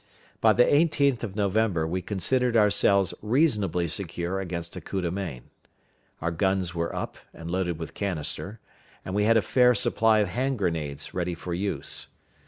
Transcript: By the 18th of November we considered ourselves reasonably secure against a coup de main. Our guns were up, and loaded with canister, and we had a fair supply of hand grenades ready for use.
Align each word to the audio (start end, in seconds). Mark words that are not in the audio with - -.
By 0.41 0.53
the 0.53 0.65
18th 0.65 1.23
of 1.23 1.35
November 1.35 1.85
we 1.85 2.01
considered 2.01 2.57
ourselves 2.57 3.13
reasonably 3.21 3.87
secure 3.87 4.39
against 4.39 4.75
a 4.75 4.81
coup 4.81 4.99
de 4.99 5.11
main. 5.11 5.51
Our 6.21 6.31
guns 6.31 6.73
were 6.73 6.95
up, 6.95 7.17
and 7.35 7.51
loaded 7.51 7.77
with 7.77 7.93
canister, 7.93 8.59
and 9.05 9.13
we 9.13 9.25
had 9.25 9.37
a 9.37 9.43
fair 9.43 9.75
supply 9.75 10.17
of 10.17 10.29
hand 10.29 10.57
grenades 10.57 11.13
ready 11.13 11.35
for 11.35 11.53
use. 11.53 12.07